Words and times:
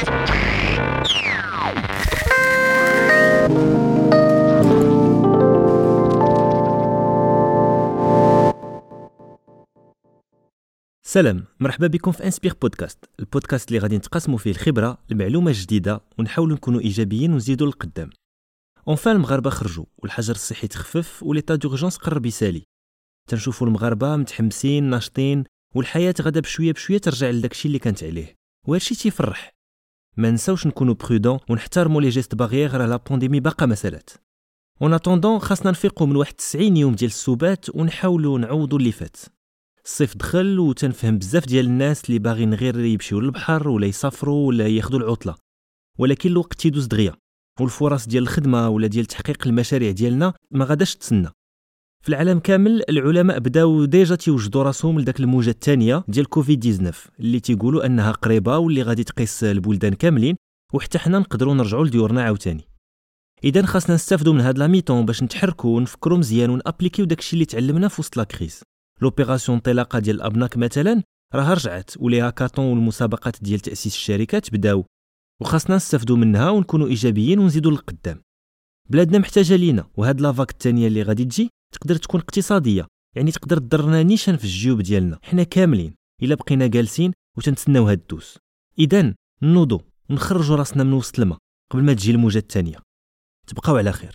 سلام 0.00 0.14
مرحبا 11.60 11.86
بكم 11.86 12.12
في 12.12 12.24
Inspire 12.24 12.54
Podcast 12.62 12.98
البودكاست 13.20 13.68
اللي 13.68 13.78
غادي 13.78 13.96
نتقاسموا 13.96 14.38
فيه 14.38 14.50
الخبرة 14.50 14.98
المعلومة 15.10 15.50
الجديدة 15.50 16.00
ونحاولوا 16.18 16.56
نكونوا 16.56 16.80
إيجابيين 16.80 17.32
ونزيدوا 17.32 17.66
للقدام. 17.66 18.10
enfin 18.88 19.16
المغاربة 19.16 19.50
خرجوا 19.50 19.84
والحجر 19.98 20.34
الصحي 20.34 20.68
تخفف 20.68 21.22
و 21.22 21.27
l'état 21.27 21.54
d'urgence 21.54 21.96
قرب 21.96 22.26
يسالي. 22.26 22.62
تنشوفوا 23.28 23.66
المغاربة 23.66 24.16
متحمسين 24.16 24.84
ناشطين 24.84 25.44
والحياة 25.74 26.14
غادا 26.20 26.40
بشوية 26.40 26.72
بشوية 26.72 26.98
ترجع 26.98 27.30
لداكشي 27.30 27.68
اللي 27.68 27.78
كانت 27.78 28.04
عليه 28.04 28.34
وهادشي 28.68 28.94
تيفرح. 28.94 29.59
ما 30.20 30.30
نساوش 30.30 30.66
نكونوا 30.66 30.94
prudents 30.94 31.38
ونحترموا 31.48 32.00
les 32.00 32.08
gestes 32.08 32.34
barrières 32.34 32.74
راه 32.74 32.86
la 32.86 32.96
pandémie 32.96 33.40
باقا 33.40 33.66
ما 33.66 33.74
سالات 33.74 34.10
en 34.82 34.94
attendant 34.94 35.38
خاصنا 35.38 35.70
نفيقوا 35.70 36.06
من 36.06 36.16
واحد 36.16 36.32
90 36.32 36.76
يوم 36.76 36.94
ديال 36.94 37.10
السبات 37.10 37.76
ونحاولوا 37.76 38.38
نعوضوا 38.38 38.78
اللي 38.78 38.92
فات. 38.92 39.16
الصيف 39.84 40.16
دخل 40.16 40.58
وتنفهم 40.58 41.18
بزاف 41.18 41.46
ديال 41.46 41.66
الناس 41.66 42.04
اللي 42.04 42.18
باغيين 42.18 42.54
غير 42.54 42.80
يمشيو 42.80 43.20
للبحر 43.20 43.68
ولا 43.68 43.86
يسافروا 43.86 44.48
ولا 44.48 44.66
ياخذوا 44.68 45.00
العطلة. 45.00 45.34
ولكن 45.98 46.30
الوقت 46.30 46.60
تيدوز 46.60 46.86
دغيا. 46.86 47.14
والفرص 47.60 48.06
ديال 48.06 48.22
الخدمة 48.22 48.68
ولا 48.68 48.86
ديال 48.86 49.06
تحقيق 49.06 49.46
المشاريع 49.46 49.90
ديالنا 49.90 50.32
ما 50.50 50.64
غاداش 50.64 50.96
تسنى. 50.96 51.28
في 52.02 52.08
العالم 52.08 52.38
كامل 52.38 52.82
العلماء 52.88 53.38
بداو 53.38 53.84
déjà 53.84 54.14
تيوجدوا 54.14 54.62
راسهم 54.62 55.00
لذاك 55.00 55.20
الموجة 55.20 55.50
الثانية 55.50 56.04
ديال 56.08 56.26
كوفيد 56.28 56.60
19 56.60 57.10
اللي 57.20 57.40
تيقولوا 57.40 57.86
أنها 57.86 58.12
قريبة 58.12 58.58
واللي 58.58 58.82
غادي 58.82 59.04
تقيس 59.04 59.44
البلدان 59.44 59.94
كاملين 59.94 60.36
وحتى 60.74 60.98
حنا 60.98 61.18
نقدروا 61.18 61.54
نرجعوا 61.54 61.84
لديورنا 61.84 62.22
عاوتاني. 62.22 62.64
اذا 63.44 63.66
خاصنا 63.66 63.94
نستافدوا 63.94 64.32
من 64.32 64.40
هاد 64.40 64.58
la 64.58 64.66
mi-temps 64.66 65.06
باش 65.06 65.22
نتحركوا 65.22 65.76
ونفكروا 65.76 66.18
مزيان 66.18 66.50
ونابليكيو 66.50 67.04
داكشي 67.04 67.34
اللي 67.34 67.44
تعلمنا 67.44 67.88
في 67.88 68.00
وسط 68.00 68.16
la 68.16 68.24
crise. 68.24 68.62
l'opération 69.02 69.56
انطلاقة 69.56 69.98
ديال 69.98 70.16
الابناك 70.16 70.56
مثلا 70.56 71.02
راه 71.34 71.54
رجعت 71.54 71.90
و 71.98 72.03
les 72.03 72.20
hackathons 72.20 72.64
والمسابقات 72.64 73.36
ديال 73.42 73.60
تأسيس 73.60 73.94
الشركات 73.94 74.50
بداو. 74.52 74.84
وخاصنا 75.40 75.76
نستافدوا 75.76 76.16
منها 76.16 76.50
ونكونوا 76.50 76.86
إيجابيين 76.86 77.38
ونزيدوا 77.38 77.70
للقدام. 77.70 78.20
بلادنا 78.90 79.18
محتاجة 79.18 79.56
لينا 79.56 79.86
وهاد 79.96 80.20
لافاك 80.20 80.50
الثانية 80.50 80.86
اللي 80.86 81.02
غادي 81.02 81.24
تجي 81.24 81.50
تقدر 81.72 81.96
تكون 81.96 82.20
اقتصادية. 82.20 82.86
يعني 83.16 83.30
تقدر 83.32 83.58
تضرنا 83.58 84.02
نيشان 84.02 84.36
في 84.36 84.44
الجيوب 84.44 84.80
ديالنا. 84.80 85.18
حنا 85.22 85.42
كاملين 85.42 85.94
إلا 86.22 86.34
بقينا 86.34 86.66
جالسين 86.66 87.12
وتنتسناو 87.38 87.88
هاد 87.88 87.98
الدوس. 87.98 88.38
اذا 88.78 89.14
نوضوا 89.42 89.80
ونخرجوا 90.10 90.56
راسنا 90.56 90.84
من 90.84 90.92
وسط 90.92 91.18
الماء 91.20 91.38
قبل 91.70 91.82
ما 91.82 91.92
تجي 91.92 92.10
الموجة 92.10 92.38
الثانية 92.38 92.76
تبقاو 93.46 93.76
على 93.76 93.92
خير. 93.92 94.08